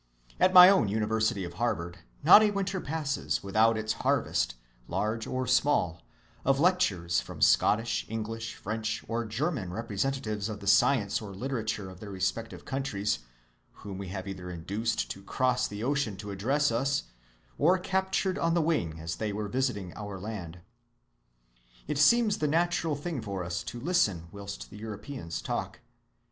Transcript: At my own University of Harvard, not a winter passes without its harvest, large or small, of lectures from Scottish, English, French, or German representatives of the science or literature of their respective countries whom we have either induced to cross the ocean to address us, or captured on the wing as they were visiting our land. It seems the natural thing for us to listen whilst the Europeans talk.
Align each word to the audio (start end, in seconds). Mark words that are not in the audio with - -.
At 0.39 0.51
my 0.51 0.67
own 0.67 0.87
University 0.87 1.43
of 1.43 1.53
Harvard, 1.61 1.99
not 2.23 2.41
a 2.41 2.49
winter 2.49 2.81
passes 2.81 3.43
without 3.43 3.77
its 3.77 3.93
harvest, 3.93 4.55
large 4.87 5.27
or 5.27 5.45
small, 5.45 6.01
of 6.43 6.59
lectures 6.59 7.21
from 7.21 7.39
Scottish, 7.39 8.07
English, 8.09 8.55
French, 8.55 9.05
or 9.07 9.25
German 9.25 9.71
representatives 9.71 10.49
of 10.49 10.59
the 10.59 10.65
science 10.65 11.21
or 11.21 11.35
literature 11.35 11.87
of 11.87 11.99
their 11.99 12.09
respective 12.09 12.65
countries 12.65 13.19
whom 13.85 13.99
we 13.99 14.07
have 14.07 14.27
either 14.27 14.49
induced 14.49 15.11
to 15.11 15.21
cross 15.21 15.67
the 15.67 15.83
ocean 15.83 16.17
to 16.17 16.31
address 16.31 16.71
us, 16.71 17.03
or 17.59 17.77
captured 17.77 18.39
on 18.39 18.55
the 18.55 18.59
wing 18.59 18.99
as 18.99 19.17
they 19.17 19.31
were 19.31 19.47
visiting 19.47 19.93
our 19.93 20.19
land. 20.19 20.61
It 21.87 21.99
seems 21.99 22.39
the 22.39 22.47
natural 22.47 22.95
thing 22.95 23.21
for 23.21 23.43
us 23.43 23.61
to 23.65 23.79
listen 23.79 24.29
whilst 24.31 24.71
the 24.71 24.77
Europeans 24.77 25.43
talk. 25.43 25.79